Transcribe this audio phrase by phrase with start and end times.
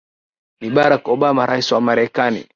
[0.61, 2.45] ni barack obama rais wa marekani